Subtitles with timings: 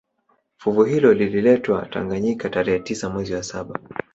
[0.57, 3.79] Fuvu hilo lililetwa Tanganyika tarehe tisa mwezi wa saba